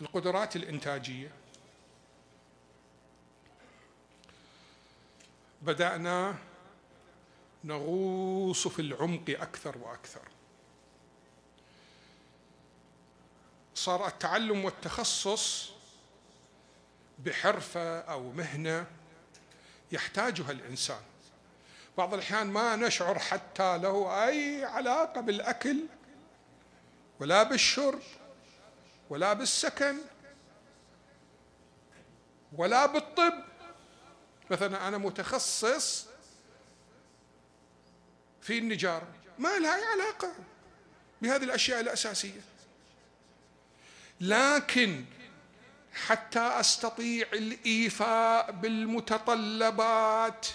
القدرات 0.01 0.55
الإنتاجية. 0.55 1.31
بدأنا 5.61 6.35
نغوص 7.63 8.67
في 8.67 8.81
العمق 8.81 9.29
أكثر 9.29 9.77
وأكثر. 9.77 10.27
صار 13.75 14.07
التعلم 14.07 14.65
والتخصص 14.65 15.71
بحرفة 17.25 17.99
أو 17.99 18.31
مهنة 18.31 18.85
يحتاجها 19.91 20.51
الإنسان. 20.51 21.01
بعض 21.97 22.13
الأحيان 22.13 22.47
ما 22.47 22.75
نشعر 22.75 23.19
حتى 23.19 23.77
له 23.77 24.27
أي 24.27 24.65
علاقة 24.65 25.21
بالأكل 25.21 25.77
ولا 27.19 27.43
بالشرب 27.43 28.01
ولا 29.09 29.33
بالسكن 29.33 29.97
ولا 32.55 32.85
بالطب. 32.85 33.33
مثلا 34.51 34.87
أنا 34.87 34.97
متخصص 34.97 36.07
في 38.41 38.57
النجارة 38.57 39.07
ما 39.39 39.57
لها 39.57 39.75
أي 39.75 39.85
علاقة 39.85 40.33
بهذه 41.21 41.43
الأشياء 41.43 41.79
الأساسية. 41.79 42.41
لكن 44.21 45.05
حتى 45.93 46.39
أستطيع 46.39 47.27
الإيفاء 47.33 48.51
بالمتطلبات 48.51 50.47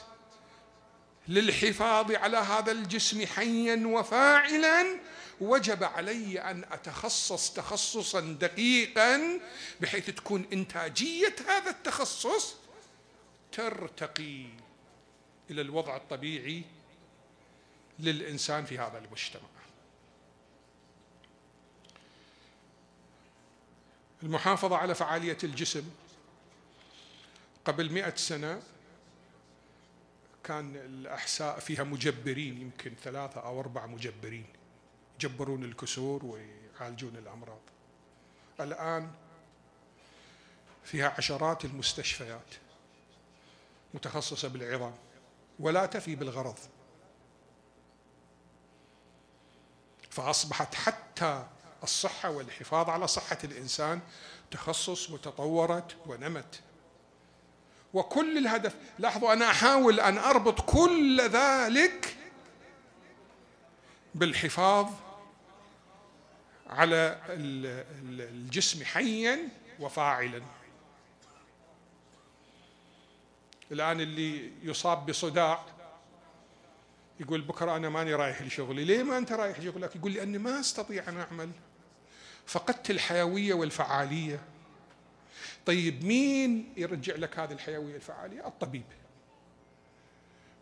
للحفاظ 1.28 2.12
على 2.12 2.36
هذا 2.36 2.72
الجسم 2.72 3.26
حيا 3.26 3.86
وفاعلا. 3.86 5.00
وجب 5.40 5.84
علي 5.84 6.40
أن 6.40 6.64
أتخصص 6.72 7.52
تخصصا 7.52 8.20
دقيقا 8.20 9.40
بحيث 9.80 10.10
تكون 10.10 10.46
إنتاجية 10.52 11.36
هذا 11.48 11.70
التخصص 11.70 12.54
ترتقي 13.52 14.46
إلى 15.50 15.60
الوضع 15.60 15.96
الطبيعي 15.96 16.62
للإنسان 17.98 18.64
في 18.64 18.78
هذا 18.78 18.98
المجتمع. 18.98 19.42
المحافظة 24.22 24.76
على 24.76 24.94
فعالية 24.94 25.38
الجسم. 25.44 25.90
قبل 27.64 27.92
مئة 27.92 28.16
سنة 28.16 28.62
كان 30.44 30.76
الأحساء 30.76 31.58
فيها 31.58 31.84
مجبرين 31.84 32.60
يمكن 32.60 32.94
ثلاثة 33.04 33.40
أو 33.40 33.60
أربعة 33.60 33.86
مجبرين 33.86 34.46
يجبرون 35.14 35.64
الكسور 35.64 36.24
ويعالجون 36.24 37.16
الأمراض. 37.16 37.60
الآن 38.60 39.10
فيها 40.84 41.14
عشرات 41.18 41.64
المستشفيات 41.64 42.54
متخصصة 43.94 44.48
بالعظام 44.48 44.94
ولا 45.58 45.86
تفي 45.86 46.16
بالغرض. 46.16 46.58
فأصبحت 50.10 50.74
حتى 50.74 51.46
الصحة 51.86 52.30
والحفاظ 52.30 52.88
على 52.90 53.08
صحة 53.08 53.38
الإنسان 53.44 54.00
تخصص 54.50 55.10
وتطورت 55.10 55.96
ونمت. 56.06 56.60
وكل 57.94 58.38
الهدف 58.38 58.74
لاحظوا 58.98 59.32
أنا 59.32 59.50
أحاول 59.50 60.00
أن 60.00 60.18
أربط 60.18 60.60
كل 60.60 61.20
ذلك 61.20 62.16
بالحفاظ 64.14 64.86
على 66.66 67.18
الجسم 67.30 68.84
حيا 68.84 69.48
وفاعلا. 69.80 70.42
الآن 73.72 74.00
اللي 74.00 74.52
يصاب 74.62 75.06
بصداع 75.06 75.64
يقول 77.20 77.40
بكرة 77.40 77.76
أنا 77.76 77.88
ماني 77.88 78.14
رايح 78.14 78.42
لشغلي. 78.42 78.84
ليه 78.84 79.02
ما 79.02 79.18
أنت 79.18 79.32
رايح 79.32 79.60
شغلك 79.60 79.96
يقول 79.96 80.12
لأني 80.12 80.38
ما 80.38 80.60
أستطيع 80.60 81.08
أن 81.08 81.20
أعمل. 81.20 81.50
فقدت 82.46 82.90
الحيوية 82.90 83.54
والفعالية. 83.54 84.40
طيب 85.66 86.04
مين 86.04 86.72
يرجع 86.76 87.14
لك 87.14 87.38
هذه 87.38 87.52
الحيوية 87.52 87.92
والفعالية؟ 87.92 88.46
الطبيب. 88.46 88.82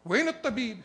وين 0.05 0.29
الطبيب؟ 0.29 0.81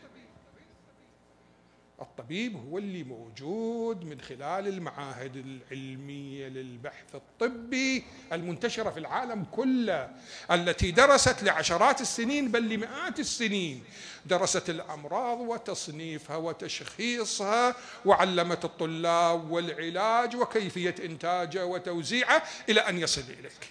الطبيب 2.30 2.56
هو 2.56 2.78
اللي 2.78 3.04
موجود 3.04 4.04
من 4.04 4.20
خلال 4.20 4.68
المعاهد 4.68 5.36
العلمية 5.36 6.48
للبحث 6.48 7.14
الطبي 7.14 8.04
المنتشرة 8.32 8.90
في 8.90 8.98
العالم 8.98 9.44
كله 9.44 10.10
التي 10.50 10.90
درست 10.90 11.42
لعشرات 11.42 12.00
السنين 12.00 12.50
بل 12.50 12.68
لمئات 12.68 13.20
السنين. 13.20 13.84
درست 14.26 14.70
الأمراض 14.70 15.40
وتصنيفها 15.40 16.36
وتشخيصها 16.36 17.74
وعلمت 18.04 18.64
الطلاب 18.64 19.50
والعلاج 19.50 20.36
وكيفية 20.36 20.94
إنتاجه 21.04 21.66
وتوزيعه 21.66 22.42
إلى 22.68 22.80
أن 22.80 22.98
يصل 22.98 23.24
إليك. 23.38 23.70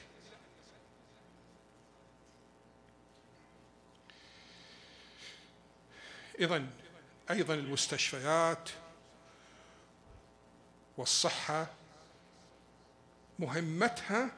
اذا 6.39 6.78
أيضا 7.31 7.53
المستشفيات 7.53 8.69
والصحة 10.97 11.67
مهمتها 13.39 14.31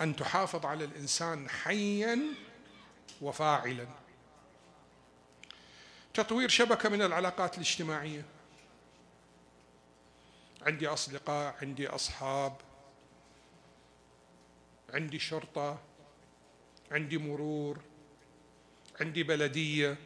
أن 0.00 0.16
تحافظ 0.16 0.66
على 0.66 0.84
الإنسان 0.84 1.48
حيا 1.48 2.20
وفاعلا. 3.20 3.86
تطوير 6.14 6.48
شبكة 6.48 6.88
من 6.88 7.02
العلاقات 7.02 7.54
الاجتماعية. 7.54 8.24
عندي 10.62 10.86
أصدقاء 10.86 11.56
عندي 11.62 11.88
أصحاب 11.88 12.56
عندي 14.94 15.18
شرطة 15.18 15.78
عندي 16.90 17.18
مرور 17.18 17.80
عندي 19.00 19.22
بلدية. 19.22 19.96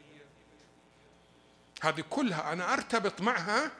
هذه 1.80 2.04
كلها 2.10 2.52
أنا 2.52 2.72
أرتبط 2.72 3.20
معها 3.20 3.70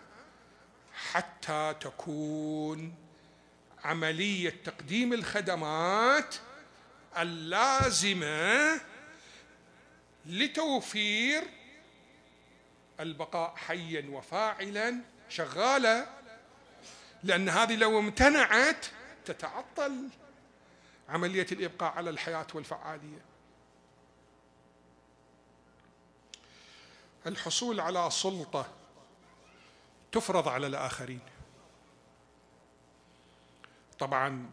حتى 1.13 1.75
تكون 1.81 2.95
عملية 3.85 4.55
تقديم 4.65 5.13
الخدمات 5.13 6.35
اللازمة 7.19 8.81
لتوفير 10.27 11.43
البقاء 13.01 13.57
حيا 13.57 14.11
وفاعلا 14.11 15.01
شغالة 15.29 16.07
لأن 17.23 17.49
هذه 17.49 17.77
لو 17.77 17.99
امتنعت 17.99 18.87
تتعطل 19.25 20.09
عملية 21.09 21.47
الإبقاء 21.53 21.93
على 21.93 22.11
الحياة 22.11 22.47
والفعالية. 22.55 23.30
الحصول 27.27 27.81
على 27.81 28.11
سلطة 28.11 28.67
تفرض 30.13 30.49
على 30.49 30.67
الآخرين. 30.67 31.21
طبعا 33.99 34.51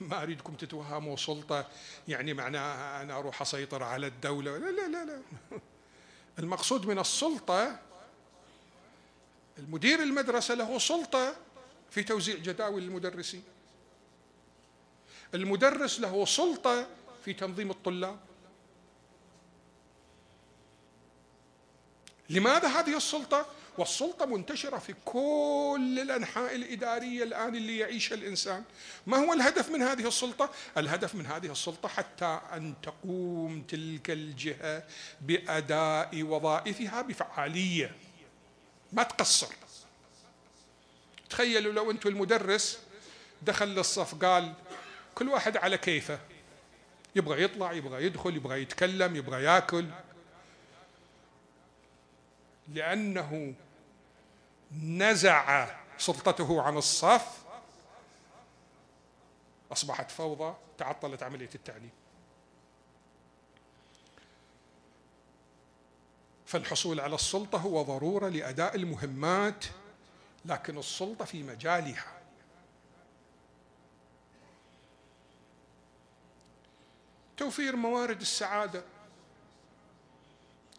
ما 0.00 0.22
أريدكم 0.22 0.54
تتوهموا 0.54 1.16
سلطة 1.16 1.68
يعني 2.08 2.34
معناها 2.34 3.02
أنا 3.02 3.18
أروح 3.18 3.42
أسيطر 3.42 3.82
على 3.82 4.06
الدولة. 4.06 4.58
لا 4.58 4.70
لا 4.70 4.88
لا 4.88 5.04
لا. 5.04 5.22
المقصود 6.38 6.86
من 6.86 6.98
السلطة 6.98 7.78
المدير 9.58 10.02
المدرسة 10.02 10.54
له 10.54 10.78
سلطة 10.78 11.36
في 11.90 12.02
توزيع 12.02 12.36
جداول 12.36 12.82
المدرسين. 12.82 13.44
المدرس 15.34 16.00
له 16.00 16.24
سلطة 16.24 16.86
في 17.24 17.32
تنظيم 17.32 17.70
الطلاب. 17.70 18.18
لماذا 22.32 22.68
هذه 22.68 22.96
السلطة؟ 22.96 23.46
والسلطة 23.78 24.26
منتشرة 24.26 24.78
في 24.78 24.94
كل 25.04 25.98
الأنحاء 26.02 26.54
الإدارية 26.54 27.22
الآن 27.22 27.54
اللي 27.54 27.78
يعيشها 27.78 28.14
الإنسان. 28.14 28.64
ما 29.06 29.16
هو 29.16 29.32
الهدف 29.32 29.70
من 29.70 29.82
هذه 29.82 30.08
السلطة؟ 30.08 30.50
الهدف 30.76 31.14
من 31.14 31.26
هذه 31.26 31.52
السلطة 31.52 31.88
حتى 31.88 32.40
أن 32.52 32.74
تقوم 32.82 33.62
تلك 33.62 34.10
الجهة 34.10 34.84
بأداء 35.20 36.22
وظائفها 36.22 37.02
بفعالية. 37.02 37.96
ما 38.92 39.02
تقصر. 39.02 39.48
تخيلوا 41.30 41.72
لو 41.72 41.90
أنتم 41.90 42.08
المدرس 42.08 42.78
دخل 43.42 43.68
للصف 43.68 44.14
قال 44.14 44.52
كل 45.14 45.28
واحد 45.28 45.56
على 45.56 45.78
كيفه. 45.78 46.18
يبغى 47.16 47.42
يطلع 47.42 47.72
يبغى 47.72 48.04
يدخل 48.06 48.36
يبغى 48.36 48.62
يتكلم 48.62 49.16
يبغى 49.16 49.44
ياكل. 49.44 49.86
لأنه 52.68 53.54
نزع 54.82 55.68
سلطته 55.98 56.62
عن 56.62 56.76
الصف 56.76 57.42
أصبحت 59.72 60.10
فوضى 60.10 60.54
تعطلت 60.78 61.22
عملية 61.22 61.50
التعليم 61.54 61.90
فالحصول 66.46 67.00
على 67.00 67.14
السلطة 67.14 67.58
هو 67.58 67.82
ضرورة 67.82 68.28
لأداء 68.28 68.76
المهمات 68.76 69.64
لكن 70.44 70.78
السلطة 70.78 71.24
في 71.24 71.42
مجالها. 71.42 72.12
توفير 77.36 77.76
موارد 77.76 78.20
السعادة. 78.20 78.82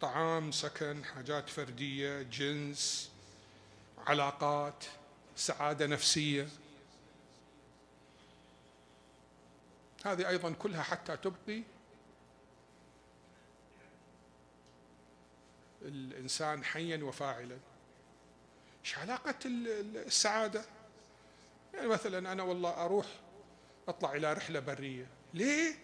طعام 0.00 0.52
سكن 0.52 1.04
حاجات 1.04 1.48
فردية 1.48 2.22
جنس 2.22 3.10
علاقات 4.06 4.84
سعادة 5.36 5.86
نفسية. 5.86 6.48
هذه 10.04 10.28
أيضا 10.28 10.52
كلها 10.52 10.82
حتى 10.82 11.16
تبقي 11.16 11.62
الإنسان 15.82 16.64
حيا 16.64 17.04
وفاعلا. 17.04 17.58
إيش 18.84 18.98
علاقة 18.98 19.34
السعادة؟ 19.44 20.64
يعني 21.74 21.86
مثلا 21.86 22.32
أنا 22.32 22.42
والله 22.42 22.84
أروح 22.84 23.06
أطلع 23.88 24.14
إلى 24.14 24.32
رحلة 24.32 24.60
برية. 24.60 25.06
ليه؟ 25.34 25.83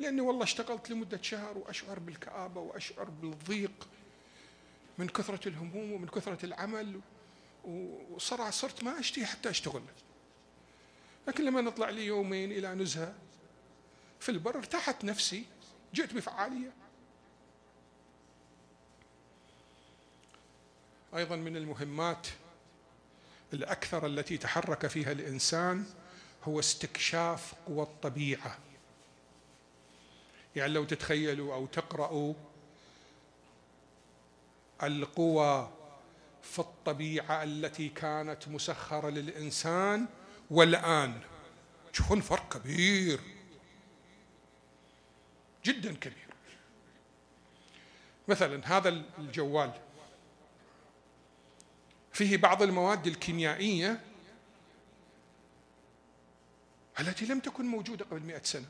لأني 0.00 0.20
والله 0.20 0.42
اشتغلت 0.42 0.90
لمدة 0.90 1.22
شهر 1.22 1.58
وأشعر 1.58 1.98
بالكآبة 1.98 2.60
وأشعر 2.60 3.04
بالضيق 3.04 3.88
من 4.98 5.08
كثرة 5.08 5.48
الهموم 5.48 5.92
ومن 5.92 6.08
كثرة 6.08 6.46
العمل 6.46 7.00
وصرع 7.64 8.50
صرت 8.50 8.84
ما 8.84 9.00
أشتهي 9.00 9.26
حتى 9.26 9.50
أشتغل. 9.50 9.82
لكن 11.28 11.44
لما 11.44 11.60
نطلع 11.60 11.90
لي 11.90 12.06
يومين 12.06 12.52
إلى 12.52 12.74
نزهة 12.74 13.14
في 14.20 14.28
البر 14.28 14.58
ارتاحت 14.58 15.04
نفسي 15.04 15.44
جئت 15.94 16.14
بفعالية. 16.14 16.72
أيضا 21.16 21.36
من 21.36 21.56
المهمات 21.56 22.26
الأكثر 23.52 24.06
التي 24.06 24.38
تحرك 24.38 24.86
فيها 24.86 25.12
الإنسان 25.12 25.84
هو 26.44 26.60
استكشاف 26.60 27.54
قوى 27.66 27.82
الطبيعة. 27.82 28.58
يعني 30.56 30.72
لو 30.72 30.84
تتخيلوا 30.84 31.54
أو 31.54 31.66
تقرأوا 31.66 32.34
القوى 34.82 35.70
في 36.42 36.58
الطبيعة 36.58 37.42
التي 37.42 37.88
كانت 37.88 38.48
مسخرة 38.48 39.10
للإنسان 39.10 40.06
والآن 40.50 41.20
تشوفون 41.92 42.20
فرق 42.20 42.58
كبير؟ 42.58 43.20
جدا 45.64 45.94
كبير. 45.94 46.26
مثلا 48.28 48.76
هذا 48.76 48.88
الجوال 49.18 49.72
فيه 52.12 52.36
بعض 52.36 52.62
المواد 52.62 53.06
الكيميائية 53.06 54.00
التي 57.00 57.26
لم 57.26 57.40
تكن 57.40 57.64
موجودة 57.64 58.04
قبل 58.04 58.20
مئة 58.20 58.42
سنة. 58.42 58.66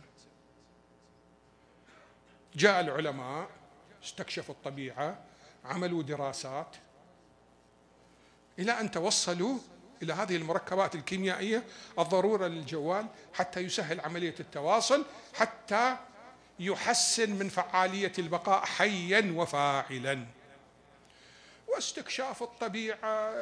جاء 2.57 2.81
العلماء 2.81 3.49
استكشفوا 4.05 4.55
الطبيعة 4.55 5.19
عملوا 5.65 6.03
دراسات 6.03 6.77
إلى 8.59 8.81
أن 8.81 8.91
توصلوا 8.91 9.59
إلى 10.03 10.13
هذه 10.13 10.37
المركبات 10.37 10.95
الكيميائية 10.95 11.65
الضرورة 11.99 12.47
للجوال 12.47 13.07
حتى 13.35 13.61
يسهل 13.61 14.01
عملية 14.01 14.35
التواصل 14.41 15.05
حتى 15.35 15.97
يحسن 16.59 17.31
من 17.31 17.49
فعالية 17.49 18.13
البقاء 18.19 18.65
حيا 18.65 19.33
وفاعلا. 19.37 20.27
واستكشاف 21.69 22.43
الطبيعة 22.43 23.35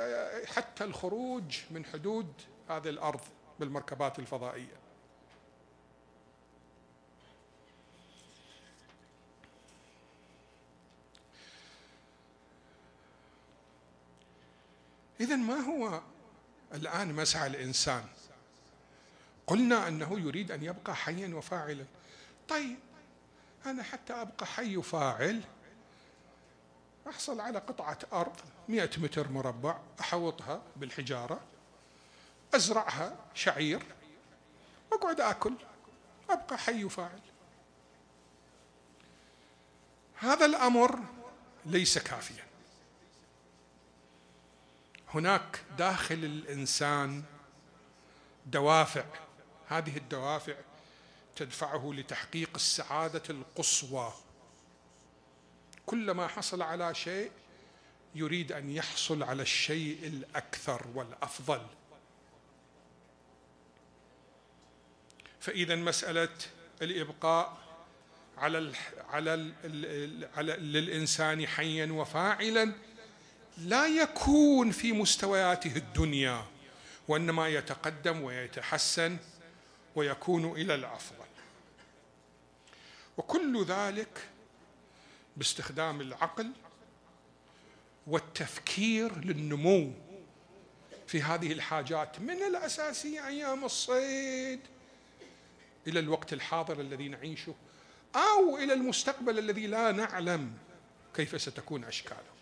حتى 0.46 0.84
الخروج 0.84 1.58
من 1.70 1.84
حدود 1.84 2.32
هذه 2.68 2.88
الأرض 2.88 3.20
بالمركبات 3.60 4.18
الفضائية. 4.18 4.83
إذا 15.24 15.36
ما 15.36 15.54
هو 15.54 16.00
الآن 16.74 17.14
مسعى 17.14 17.46
الإنسان؟ 17.46 18.04
قلنا 19.46 19.88
أنه 19.88 20.20
يريد 20.20 20.52
أن 20.52 20.62
يبقى 20.62 20.96
حيا 20.96 21.34
وفاعلا. 21.34 21.84
طيب 22.48 22.78
أنا 23.66 23.82
حتى 23.82 24.12
أبقى 24.12 24.46
حي 24.46 24.76
وفاعل 24.76 25.40
أحصل 27.08 27.40
على 27.40 27.58
قطعة 27.58 27.98
أرض 28.12 28.36
مئة 28.68 28.90
متر 28.98 29.28
مربع 29.28 29.78
أحوطها 30.00 30.62
بالحجارة 30.76 31.40
أزرعها 32.54 33.16
شعير 33.34 33.82
أقعد 34.92 35.20
أكل 35.20 35.54
أبقى 36.30 36.58
حي 36.58 36.84
وفاعل 36.84 37.20
هذا 40.14 40.46
الأمر 40.46 41.00
ليس 41.66 41.98
كافيا. 41.98 42.44
هناك 45.14 45.62
داخل 45.78 46.14
الإنسان 46.14 47.22
دوافع. 48.46 49.04
هذه 49.68 49.96
الدوافع 49.96 50.54
تدفعه 51.36 51.92
لتحقيق 51.94 52.50
السعادة 52.54 53.22
القصوى. 53.30 54.12
كلما 55.86 56.26
حصل 56.26 56.62
على 56.62 56.94
شيء 56.94 57.30
يريد 58.14 58.52
أن 58.52 58.70
يحصل 58.70 59.22
على 59.22 59.42
الشيء 59.42 60.06
الأكثر 60.06 60.86
والأفضل. 60.94 61.66
فإذا 65.40 65.76
مسألة 65.76 66.36
الإبقاء 66.82 67.56
على 68.38 68.58
ال 68.58 68.76
على 69.08 69.34
ال 69.34 70.28
على 70.36 70.52
للإنسان 70.52 71.46
حيا 71.46 71.92
وفاعلا 71.92 72.72
لا 73.58 73.86
يكون 73.86 74.70
في 74.70 74.92
مستوياته 74.92 75.76
الدنيا 75.76 76.44
وإنما 77.08 77.48
يتقدم 77.48 78.22
ويتحسن 78.22 79.16
ويكون 79.94 80.52
إلى 80.52 80.74
الأفضل. 80.74 81.24
وكل 83.16 83.64
ذلك 83.64 84.28
باستخدام 85.36 86.00
العقل 86.00 86.50
والتفكير 88.06 89.18
للنمو 89.18 89.92
في 91.06 91.22
هذه 91.22 91.52
الحاجات 91.52 92.20
من 92.20 92.42
الأساسية 92.42 93.26
أيام 93.26 93.64
الصيد 93.64 94.60
إلى 95.86 96.00
الوقت 96.00 96.32
الحاضر 96.32 96.80
الذي 96.80 97.08
نعيشه 97.08 97.54
أو 98.16 98.58
إلى 98.58 98.72
المستقبل 98.72 99.38
الذي 99.38 99.66
لا 99.66 99.92
نعلم 99.92 100.52
كيف 101.14 101.42
ستكون 101.42 101.84
أشكاله. 101.84 102.33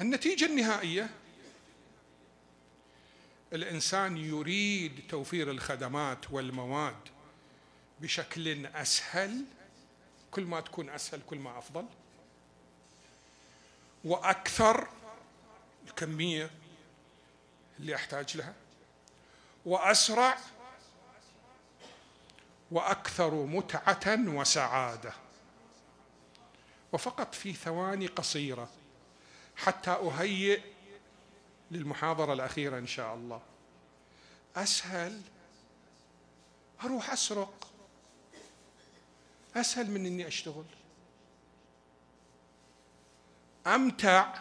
النتيجة 0.00 0.44
النهائية 0.44 1.10
الإنسان 3.52 4.16
يريد 4.16 5.02
توفير 5.08 5.50
الخدمات 5.50 6.30
والمواد 6.30 6.96
بشكل 8.00 8.66
أسهل 8.66 9.44
كل 10.30 10.42
ما 10.44 10.60
تكون 10.60 10.90
أسهل 10.90 11.20
كل 11.26 11.38
ما 11.38 11.58
أفضل. 11.58 11.86
وأكثر 14.04 14.88
الكمية 15.86 16.50
اللي 17.80 17.94
أحتاج 17.94 18.36
لها. 18.36 18.54
وأسرع 19.66 20.38
وأكثر 22.70 23.34
متعة 23.34 24.28
وسعادة. 24.28 25.12
وفقط 26.92 27.34
في 27.34 27.52
ثواني 27.52 28.06
قصيرة 28.06 28.70
حتى 29.56 29.90
أهيئ 29.90 30.60
للمحاضرة 31.70 32.32
الأخيرة 32.32 32.78
إن 32.78 32.86
شاء 32.86 33.14
الله. 33.14 33.42
أسهل؟ 34.56 35.22
أروح 36.84 37.10
أسرق. 37.10 37.70
أسهل 39.56 39.90
من 39.90 40.06
إني 40.06 40.26
أشتغل. 40.26 40.64
أمتع. 43.66 44.40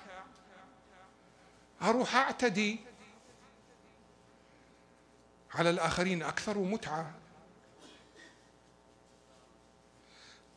أروح 1.81 2.15
أعتدي. 2.15 2.79
على 5.53 5.69
الآخرين 5.69 6.23
أكثر 6.23 6.57
متعة. 6.57 7.13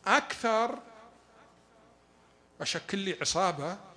أكثر 0.06 0.78
أشكل 2.60 2.98
لي 2.98 3.18
عصابة. 3.20 3.87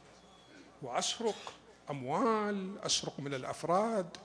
وأسرق 0.81 1.53
أموال 1.89 2.79
أسرق 2.85 3.19
من 3.19 3.33
الأفراد. 3.33 4.17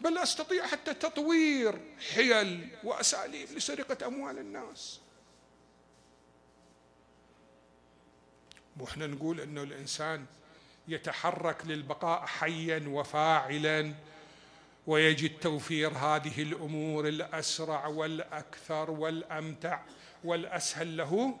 بل 0.00 0.18
أستطيع 0.18 0.66
حتى 0.66 0.94
تطوير 0.94 1.80
حيل 2.14 2.68
وأسأليب 2.84 3.48
لسرقة 3.52 4.06
أموال 4.06 4.38
الناس. 4.38 5.00
وإحنا 8.80 9.06
نقول 9.06 9.40
إنه 9.40 9.62
الإنسان 9.62 10.26
يتحرك 10.88 11.66
للبقاء 11.66 12.26
حيا 12.26 12.84
وفاعلا 12.88 13.94
ويجد 14.86 15.38
توفير 15.38 15.90
هذه 15.90 16.42
الأمور 16.42 17.08
الأسرع 17.08 17.86
والأكثر 17.86 18.90
والأمتع 18.90 19.80
والأسهل 20.24 20.96
له؟ 20.96 21.38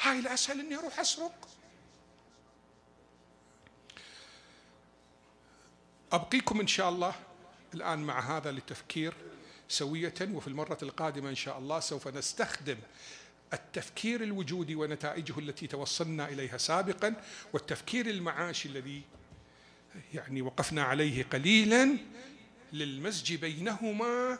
هاي 0.00 0.18
الأسهل 0.18 0.60
إني 0.60 0.76
أروح 0.76 1.00
أسرق. 1.00 1.48
أبقيكم 6.12 6.60
إن 6.60 6.66
شاء 6.66 6.88
الله 6.88 7.14
الآن 7.74 7.98
مع 7.98 8.36
هذا 8.36 8.50
للتفكير 8.50 9.14
سوية 9.68 10.14
وفي 10.32 10.48
المرة 10.48 10.78
القادمة 10.82 11.30
إن 11.30 11.34
شاء 11.34 11.58
الله 11.58 11.80
سوف 11.80 12.08
نستخدم 12.08 12.76
التفكير 13.52 14.22
الوجودي 14.22 14.74
ونتائجه 14.74 15.38
التي 15.38 15.66
توصلنا 15.66 16.28
إليها 16.28 16.56
سابقا 16.58 17.14
والتفكير 17.52 18.06
المعاشي 18.06 18.68
الذي 18.68 19.02
يعني 20.14 20.42
وقفنا 20.42 20.82
عليه 20.82 21.22
قليلا 21.22 21.96
للمزج 22.72 23.34
بينهما 23.34 24.38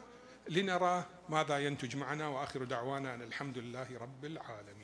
لنرى 0.48 1.06
ماذا 1.28 1.58
ينتج 1.58 1.96
معنا 1.96 2.28
وآخر 2.28 2.64
دعوانا 2.64 3.14
أن 3.14 3.22
الحمد 3.22 3.58
لله 3.58 3.86
رب 4.00 4.24
العالمين. 4.24 4.77